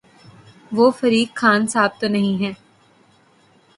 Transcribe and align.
وہ 0.71 0.85
فریق 0.91 1.29
خان 1.35 1.67
صاحب 1.67 1.91
تو 1.99 2.07
نہیں 2.07 2.35
ہیں۔ 2.43 2.53